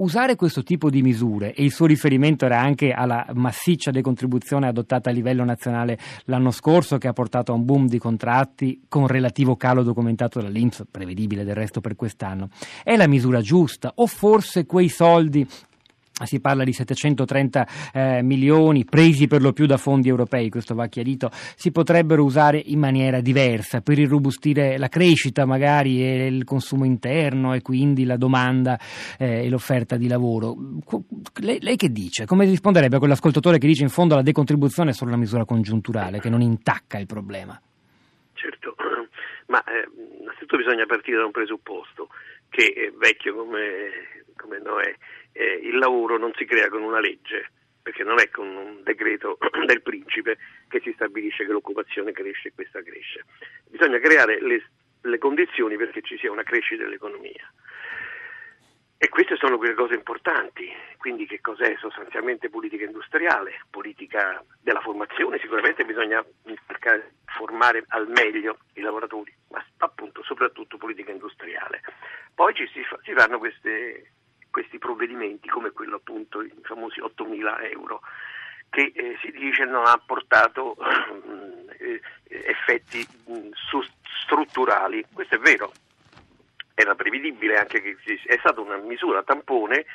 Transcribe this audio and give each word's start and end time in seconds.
Usare 0.00 0.34
questo 0.34 0.62
tipo 0.62 0.88
di 0.88 1.02
misure, 1.02 1.52
e 1.52 1.62
il 1.62 1.72
suo 1.72 1.84
riferimento 1.84 2.46
era 2.46 2.58
anche 2.58 2.90
alla 2.90 3.26
massiccia 3.34 3.90
decontribuzione 3.90 4.66
adottata 4.66 5.10
a 5.10 5.12
livello 5.12 5.44
nazionale 5.44 5.98
l'anno 6.24 6.50
scorso, 6.50 6.96
che 6.96 7.06
ha 7.06 7.12
portato 7.12 7.52
a 7.52 7.54
un 7.54 7.66
boom 7.66 7.86
di 7.86 7.98
contratti 7.98 8.84
con 8.88 9.06
relativo 9.06 9.56
calo 9.56 9.82
documentato 9.82 10.40
dall'Inps, 10.40 10.86
prevedibile 10.90 11.44
del 11.44 11.54
resto 11.54 11.82
per 11.82 11.96
quest'anno, 11.96 12.48
è 12.82 12.96
la 12.96 13.06
misura 13.06 13.42
giusta? 13.42 13.92
O 13.96 14.06
forse 14.06 14.64
quei 14.64 14.88
soldi 14.88 15.46
si 16.26 16.40
parla 16.40 16.64
di 16.64 16.72
730 16.72 17.66
eh, 17.92 18.22
milioni 18.22 18.84
presi 18.84 19.26
per 19.26 19.40
lo 19.42 19.52
più 19.52 19.66
da 19.66 19.76
fondi 19.76 20.08
europei, 20.08 20.48
questo 20.48 20.74
va 20.74 20.86
chiarito, 20.86 21.30
si 21.32 21.70
potrebbero 21.70 22.24
usare 22.24 22.62
in 22.64 22.78
maniera 22.78 23.20
diversa 23.20 23.80
per 23.80 23.98
irrobustire 23.98 24.78
la 24.78 24.88
crescita 24.88 25.44
magari 25.44 26.02
e 26.02 26.26
il 26.26 26.44
consumo 26.44 26.84
interno 26.84 27.54
e 27.54 27.62
quindi 27.62 28.04
la 28.04 28.16
domanda 28.16 28.78
eh, 29.18 29.44
e 29.44 29.48
l'offerta 29.48 29.96
di 29.96 30.08
lavoro. 30.08 30.56
Lei, 31.40 31.58
lei, 31.60 31.76
che 31.76 31.90
dice? 31.90 32.26
Come 32.26 32.44
risponderebbe 32.44 32.96
a 32.96 32.98
quell'ascoltatore 32.98 33.58
che 33.58 33.66
dice 33.66 33.82
in 33.82 33.88
fondo 33.88 34.14
la 34.14 34.22
decontribuzione 34.22 34.90
è 34.90 34.94
solo 34.94 35.10
una 35.10 35.20
misura 35.20 35.44
congiunturale 35.44 36.20
che 36.20 36.30
non 36.30 36.40
intacca 36.40 36.98
il 36.98 37.06
problema? 37.06 37.60
Certo, 38.34 38.74
ma 39.46 39.62
eh, 39.64 39.88
innanzitutto 40.20 40.56
bisogna 40.56 40.86
partire 40.86 41.18
da 41.18 41.24
un 41.24 41.32
presupposto 41.32 42.08
che 42.50 42.72
è 42.72 42.90
vecchio 42.92 43.34
come, 43.34 44.24
come 44.36 44.58
Noè 44.58 44.94
eh, 45.32 45.60
il 45.62 45.78
lavoro 45.78 46.18
non 46.18 46.32
si 46.36 46.44
crea 46.44 46.68
con 46.68 46.82
una 46.82 47.00
legge, 47.00 47.50
perché 47.82 48.02
non 48.04 48.20
è 48.20 48.28
con 48.28 48.48
un 48.48 48.82
decreto 48.82 49.38
del 49.64 49.82
principe 49.82 50.38
che 50.68 50.80
si 50.80 50.92
stabilisce 50.92 51.46
che 51.46 51.52
l'occupazione 51.52 52.12
cresce 52.12 52.48
e 52.48 52.52
questa 52.54 52.82
cresce. 52.82 53.24
Bisogna 53.68 53.98
creare 53.98 54.40
le, 54.40 54.62
le 55.02 55.18
condizioni 55.18 55.76
perché 55.76 56.02
ci 56.02 56.18
sia 56.18 56.30
una 56.30 56.42
crescita 56.42 56.82
dell'economia. 56.82 57.50
E 59.02 59.08
queste 59.08 59.36
sono 59.36 59.56
quelle 59.56 59.72
cose 59.72 59.94
importanti, 59.94 60.70
quindi 60.98 61.24
che 61.24 61.40
cos'è 61.40 61.74
sostanzialmente 61.78 62.50
politica 62.50 62.84
industriale, 62.84 63.62
politica 63.70 64.44
della 64.60 64.82
formazione, 64.82 65.38
sicuramente 65.38 65.86
bisogna 65.86 66.22
cercare 66.66 67.08
di 67.08 67.32
formare 67.32 67.82
al 67.88 68.08
meglio 68.08 68.58
i 68.74 68.82
lavoratori, 68.82 69.34
ma 69.48 69.64
appunto 69.78 70.22
soprattutto 70.22 70.76
politica 70.76 71.12
industriale. 71.12 71.80
Poi 72.34 72.52
fanno 73.20 73.38
queste 73.38 74.12
questi 74.50 74.78
provvedimenti 74.78 75.48
come 75.48 75.70
quello 75.70 75.96
appunto, 75.96 76.42
i 76.42 76.52
famosi 76.62 77.00
8 77.00 77.24
mila 77.24 77.60
euro, 77.60 78.00
che 78.68 78.92
eh, 78.94 79.16
si 79.20 79.30
dice 79.30 79.64
non 79.64 79.86
ha 79.86 80.00
portato 80.04 80.76
eh, 81.78 82.00
effetti 82.26 83.06
mh, 83.26 83.50
strutturali. 84.24 85.04
Questo 85.12 85.36
è 85.36 85.38
vero, 85.38 85.72
era 86.74 86.94
prevedibile 86.94 87.58
anche 87.58 87.80
che 87.80 87.96
è 88.26 88.36
stata 88.38 88.60
una 88.60 88.76
misura 88.76 89.22
tampone 89.22 89.86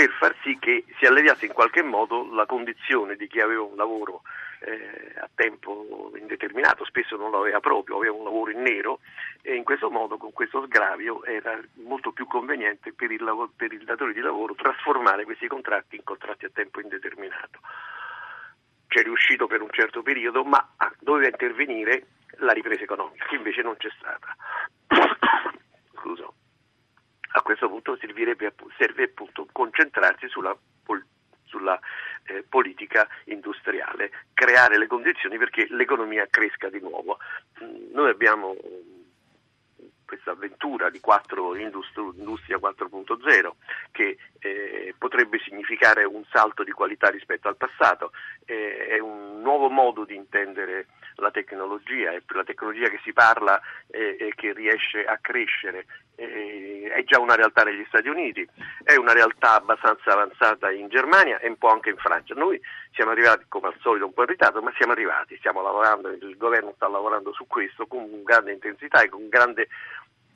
per 0.00 0.12
far 0.12 0.34
sì 0.42 0.56
che 0.58 0.86
si 0.98 1.04
alleviasse 1.04 1.44
in 1.44 1.52
qualche 1.52 1.82
modo 1.82 2.26
la 2.32 2.46
condizione 2.46 3.16
di 3.16 3.28
chi 3.28 3.38
aveva 3.38 3.64
un 3.64 3.76
lavoro 3.76 4.22
eh, 4.60 5.12
a 5.20 5.28
tempo 5.34 6.10
indeterminato, 6.16 6.86
spesso 6.86 7.16
non 7.16 7.30
lo 7.30 7.40
aveva 7.40 7.60
proprio, 7.60 7.96
aveva 7.96 8.14
un 8.14 8.24
lavoro 8.24 8.50
in 8.50 8.62
nero 8.62 9.00
e 9.42 9.54
in 9.56 9.62
questo 9.62 9.90
modo, 9.90 10.16
con 10.16 10.32
questo 10.32 10.64
sgravio, 10.64 11.22
era 11.24 11.60
molto 11.84 12.12
più 12.12 12.26
conveniente 12.26 12.94
per 12.94 13.10
il, 13.10 13.22
lavoro, 13.22 13.52
per 13.54 13.74
il 13.74 13.84
datore 13.84 14.14
di 14.14 14.20
lavoro 14.20 14.54
trasformare 14.54 15.24
questi 15.24 15.46
contratti 15.48 15.96
in 15.96 16.02
contratti 16.02 16.46
a 16.46 16.50
tempo 16.50 16.80
indeterminato. 16.80 17.60
C'è 18.88 19.02
riuscito 19.02 19.46
per 19.46 19.60
un 19.60 19.70
certo 19.70 20.00
periodo, 20.00 20.44
ma 20.44 20.66
ah, 20.78 20.90
doveva 20.98 21.28
intervenire 21.28 22.06
la 22.38 22.52
ripresa 22.52 22.84
economica, 22.84 23.26
che 23.26 23.36
invece 23.36 23.60
non 23.60 23.76
c'è 23.76 23.90
stata. 23.98 24.34
Scusa. 25.92 26.39
A 27.32 27.42
questo 27.42 27.68
punto 27.68 27.96
serve 28.76 29.04
appunto 29.04 29.46
concentrarsi 29.52 30.28
sulla 30.28 30.56
sulla 31.50 31.78
eh, 32.24 32.44
politica 32.48 33.06
industriale, 33.24 34.10
creare 34.32 34.78
le 34.78 34.86
condizioni 34.86 35.36
perché 35.36 35.66
l'economia 35.68 36.26
cresca 36.30 36.70
di 36.70 36.80
nuovo. 36.80 37.18
Mm, 37.62 37.92
noi 37.92 38.08
abbiamo 38.08 38.56
questa 40.20 40.32
avventura 40.32 40.90
di 40.90 41.00
4, 41.00 41.56
Industria 41.56 42.58
4.0 42.58 43.50
che 43.90 44.18
eh, 44.38 44.94
potrebbe 44.98 45.38
significare 45.38 46.04
un 46.04 46.22
salto 46.30 46.62
di 46.62 46.70
qualità 46.70 47.08
rispetto 47.08 47.48
al 47.48 47.56
passato, 47.56 48.12
eh, 48.44 48.86
è 48.88 48.98
un 48.98 49.40
nuovo 49.40 49.68
modo 49.68 50.04
di 50.04 50.14
intendere 50.14 50.86
la 51.16 51.30
tecnologia, 51.30 52.12
è 52.12 52.22
la 52.28 52.44
tecnologia 52.44 52.88
che 52.88 53.00
si 53.02 53.12
parla 53.12 53.60
e 53.90 54.16
eh, 54.18 54.32
che 54.34 54.52
riesce 54.52 55.04
a 55.04 55.18
crescere, 55.20 55.86
eh, 56.16 56.90
è 56.94 57.04
già 57.04 57.18
una 57.18 57.34
realtà 57.34 57.62
negli 57.62 57.84
Stati 57.88 58.08
Uniti, 58.08 58.46
è 58.84 58.96
una 58.96 59.12
realtà 59.12 59.56
abbastanza 59.56 60.12
avanzata 60.12 60.70
in 60.70 60.88
Germania 60.88 61.38
e 61.38 61.48
un 61.48 61.56
po' 61.56 61.68
anche 61.68 61.90
in 61.90 61.96
Francia. 61.96 62.34
Noi 62.34 62.60
siamo 62.92 63.10
arrivati 63.10 63.44
come 63.48 63.68
al 63.68 63.76
solito 63.80 64.06
un 64.06 64.12
po' 64.12 64.22
in 64.22 64.28
ritardo, 64.28 64.62
ma 64.62 64.72
siamo 64.76 64.92
arrivati, 64.92 65.36
stiamo 65.36 65.62
lavorando, 65.62 66.08
il 66.08 66.36
governo 66.36 66.72
sta 66.76 66.88
lavorando 66.88 67.32
su 67.32 67.46
questo 67.46 67.86
con 67.86 68.22
grande 68.22 68.52
intensità 68.52 69.02
e 69.02 69.08
con 69.08 69.28
grande 69.28 69.68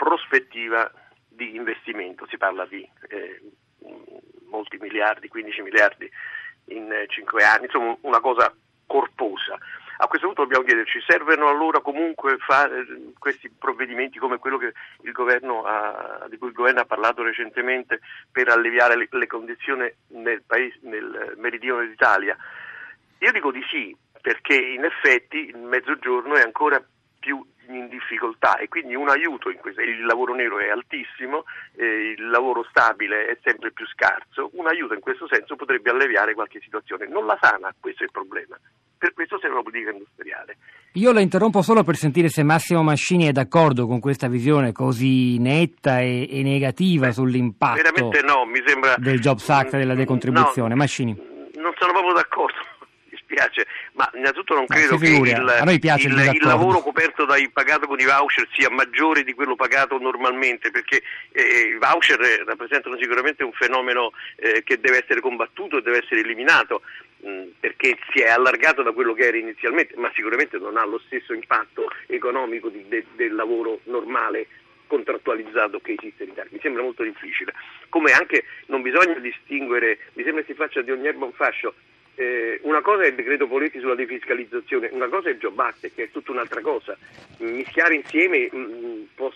prospettiva 0.00 0.90
di 1.28 1.54
investimento, 1.54 2.26
si 2.26 2.38
parla 2.38 2.64
di 2.64 2.88
eh, 3.08 3.42
molti 4.48 4.78
miliardi, 4.80 5.28
15 5.28 5.60
miliardi 5.60 6.10
in 6.68 6.90
eh, 6.90 7.06
5 7.06 7.44
anni, 7.44 7.64
insomma 7.66 7.94
una 8.00 8.20
cosa 8.20 8.50
corposa. 8.86 9.58
A 9.98 10.06
questo 10.06 10.28
punto 10.28 10.44
dobbiamo 10.44 10.64
chiederci, 10.64 11.02
servono 11.06 11.48
allora 11.48 11.80
comunque 11.80 12.32
eh, 12.32 13.12
questi 13.18 13.50
provvedimenti 13.50 14.18
come 14.18 14.38
quello 14.38 14.56
ha, 14.56 16.26
di 16.30 16.38
cui 16.38 16.48
il 16.48 16.54
governo 16.54 16.80
ha 16.80 16.86
parlato 16.86 17.22
recentemente 17.22 18.00
per 18.32 18.48
alleviare 18.48 18.96
le, 18.96 19.06
le 19.10 19.26
condizioni 19.26 19.86
nel, 20.08 20.42
paese, 20.46 20.78
nel 20.80 21.34
meridione 21.36 21.86
d'Italia? 21.88 22.34
Io 23.18 23.32
dico 23.32 23.52
di 23.52 23.62
sì, 23.68 23.94
perché 24.22 24.56
in 24.56 24.84
effetti 24.84 25.48
il 25.48 25.58
mezzogiorno 25.58 26.36
è 26.36 26.40
ancora 26.40 26.82
in 27.80 27.88
difficoltà 27.88 28.56
e 28.56 28.68
quindi 28.68 28.94
un 28.94 29.08
aiuto 29.08 29.50
in 29.50 29.58
questo, 29.58 29.80
il 29.80 30.04
lavoro 30.04 30.34
nero 30.34 30.58
è 30.58 30.68
altissimo, 30.68 31.44
eh, 31.76 32.14
il 32.16 32.28
lavoro 32.28 32.64
stabile 32.70 33.26
è 33.26 33.38
sempre 33.42 33.72
più 33.72 33.86
scarso, 33.86 34.50
un 34.54 34.66
aiuto 34.66 34.94
in 34.94 35.00
questo 35.00 35.26
senso 35.28 35.56
potrebbe 35.56 35.90
alleviare 35.90 36.34
qualche 36.34 36.60
situazione, 36.60 37.06
non 37.06 37.26
la 37.26 37.38
sana, 37.40 37.74
questo 37.78 38.02
è 38.02 38.06
il 38.06 38.12
problema. 38.12 38.58
Per 38.98 39.14
questo 39.14 39.38
serve 39.38 39.54
una 39.54 39.62
politica 39.62 39.90
industriale. 39.90 40.56
Io 40.94 41.12
la 41.12 41.20
interrompo 41.20 41.62
solo 41.62 41.82
per 41.82 41.96
sentire 41.96 42.28
se 42.28 42.42
Massimo 42.42 42.82
Mascini 42.82 43.26
è 43.26 43.32
d'accordo 43.32 43.86
con 43.86 43.98
questa 43.98 44.28
visione 44.28 44.72
così 44.72 45.38
netta 45.38 46.00
e, 46.00 46.28
e 46.30 46.42
negativa 46.42 47.06
Beh, 47.06 47.12
sull'impatto 47.12 48.22
no, 48.22 48.44
sembra, 48.66 48.96
del 48.98 49.20
Jobs 49.20 49.48
Act 49.48 49.74
e 49.74 49.78
della 49.78 49.94
decontribuzione. 49.94 50.70
No, 50.70 50.76
Mascini. 50.76 51.16
Non 51.54 51.72
sono 51.78 51.92
proprio 51.92 52.12
d'accordo 52.14 52.39
piace, 53.30 53.66
ma 53.92 54.10
innanzitutto 54.14 54.54
non 54.54 54.66
credo 54.66 54.98
che 54.98 55.06
il, 55.06 55.24
il, 55.24 56.30
il, 56.34 56.40
lavoro 56.42 56.80
coperto 56.80 57.24
dai 57.24 57.48
pagato 57.50 57.86
con 57.86 58.00
i 58.00 58.04
voucher 58.04 58.48
sia 58.52 58.68
maggiore 58.68 59.22
di 59.22 59.34
quello 59.34 59.54
pagato 59.54 59.98
normalmente, 59.98 60.70
perché 60.70 61.02
eh, 61.30 61.72
i 61.74 61.78
voucher 61.78 62.18
rappresentano 62.44 62.96
sicuramente 62.98 63.44
un 63.44 63.52
fenomeno 63.52 64.12
eh, 64.36 64.62
che 64.64 64.80
deve 64.80 65.02
essere 65.02 65.20
combattuto 65.20 65.78
e 65.78 65.82
deve 65.82 65.98
essere 65.98 66.20
eliminato, 66.20 66.82
mm, 67.24 67.50
perché 67.60 67.96
si 68.12 68.20
è 68.20 68.28
allargato 68.28 68.82
da 68.82 68.90
quello 68.90 69.14
che 69.14 69.28
era 69.28 69.36
inizialmente, 69.36 69.94
ma 69.96 70.10
sicuramente 70.12 70.58
non 70.58 70.76
ha 70.76 70.84
lo 70.84 71.00
stesso 71.06 71.32
impatto 71.32 71.88
economico 72.08 72.68
di, 72.68 72.84
de, 72.88 73.04
del 73.14 73.34
lavoro 73.34 73.78
normale 73.84 74.48
contrattualizzato 74.88 75.78
che 75.78 75.94
esiste 75.96 76.24
in 76.24 76.30
Italia. 76.30 76.50
Mi 76.52 76.58
sembra 76.60 76.82
molto 76.82 77.04
difficile. 77.04 77.54
Come 77.88 78.10
anche 78.10 78.42
non 78.66 78.82
bisogna 78.82 79.14
distinguere, 79.20 79.98
mi 80.14 80.24
sembra 80.24 80.42
si 80.44 80.54
faccia 80.54 80.82
di 80.82 80.90
ogni 80.90 81.06
erba 81.06 81.26
un 81.26 81.32
fascio, 81.32 81.74
eh, 82.20 82.60
una 82.64 82.82
cosa 82.82 83.04
è 83.04 83.06
il 83.06 83.14
decreto 83.14 83.46
Poletti 83.46 83.80
sulla 83.80 83.94
defiscalizzazione, 83.94 84.90
una 84.92 85.08
cosa 85.08 85.30
è 85.30 85.32
il 85.32 85.52
Act, 85.56 85.90
che 85.94 86.04
è 86.04 86.10
tutta 86.10 86.32
un'altra 86.32 86.60
cosa. 86.60 86.94
Mischiare 87.38 87.94
insieme 87.94 88.50
mh, 88.52 88.58
mm, 88.58 89.02
può 89.14 89.32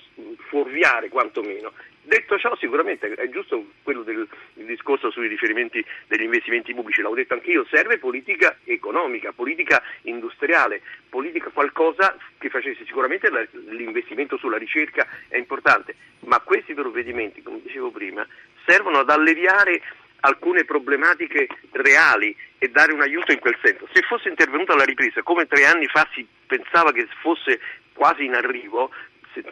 fuorviare 0.49 1.09
quantomeno. 1.09 1.73
Detto 2.03 2.39
ciò, 2.39 2.55
sicuramente 2.57 3.11
è 3.15 3.31
giusto 3.31 3.65
quello 3.83 4.03
del 4.03 4.29
discorso 4.53 5.11
sui 5.11 5.29
riferimenti 5.29 5.83
degli 6.07 6.25
investimenti 6.25 6.75
pubblici, 6.75 7.01
l'avevo 7.01 7.19
detto 7.19 7.33
anch'io, 7.33 7.65
serve 7.71 7.97
politica 7.97 8.59
economica, 8.65 9.33
politica 9.33 9.83
industriale, 10.03 10.83
politica 11.09 11.49
qualcosa 11.49 12.15
che 12.37 12.51
facesse 12.51 12.85
sicuramente 12.85 13.31
l'investimento 13.71 14.37
sulla 14.37 14.59
ricerca 14.59 15.09
è 15.29 15.39
importante, 15.39 15.95
ma 16.27 16.39
questi 16.41 16.75
provvedimenti, 16.75 17.43
come 17.43 17.63
dicevo 17.63 17.91
prima, 17.91 18.27
servono 18.67 18.99
ad 18.99 19.09
alleviare 19.09 19.81
alcune 20.25 20.65
problematiche 20.65 21.47
reali 21.73 22.35
e 22.59 22.69
dare 22.69 22.93
un 22.93 23.03
aiuto 23.03 23.33
in 23.33 23.39
quel 23.39 23.59
senso. 23.63 23.87
Se 23.93 24.03
fosse 24.03 24.29
intervenuta 24.29 24.75
la 24.75 24.85
ripresa 24.85 25.23
come 25.23 25.47
tre 25.47 25.67
anni 25.67 25.87
fa 25.87 26.07
si 26.15 26.27
pensava 26.47 26.93
che 26.93 27.07
fosse 27.21 27.61
quasi 27.93 28.25
in 28.25 28.35
arrivo, 28.35 28.91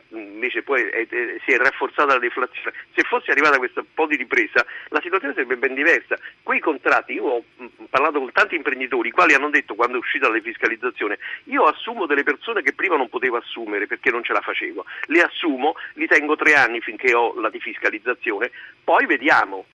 invece 0.09 0.63
poi 0.63 0.83
è, 0.83 1.07
è, 1.09 1.37
si 1.45 1.53
è 1.53 1.57
rafforzata 1.57 2.15
la 2.15 2.19
deflazione, 2.19 2.73
se 2.95 3.03
fosse 3.03 3.31
arrivata 3.31 3.59
questa 3.59 3.85
po' 3.95 4.07
di 4.07 4.17
ripresa 4.17 4.65
la 4.89 5.01
situazione 5.03 5.35
sarebbe 5.35 5.57
ben 5.57 5.75
diversa. 5.75 6.19
Quei 6.43 6.61
contratti, 6.61 7.15
io 7.15 7.25
ho 7.25 7.45
parlato 7.91 8.19
con 8.21 8.33
tanti 8.33 8.55
imprenditori, 8.55 9.09
i 9.09 9.13
quali 9.13 9.35
hanno 9.35 9.51
detto 9.51 9.75
quando 9.75 9.97
è 9.97 10.01
uscita 10.01 10.29
la 10.29 10.35
defiscalizzazione, 10.35 11.19
io 11.45 11.65
assumo 11.65 12.07
delle 12.07 12.23
persone 12.23 12.63
che 12.63 12.75
prima 12.75 12.97
non 12.97 13.09
potevo 13.09 13.37
assumere 13.37 13.87
perché 13.87 14.11
non 14.11 14.23
ce 14.23 14.33
la 14.33 14.41
facevo, 14.41 14.85
le 15.07 15.23
assumo, 15.23 15.75
li 15.95 16.07
tengo 16.07 16.37
tre 16.37 16.55
anni 16.55 16.81
finché 16.81 17.15
ho 17.15 17.39
la 17.41 17.51
defiscalizzazione, 17.51 18.51
poi 18.85 19.07
vediamo, 19.07 19.67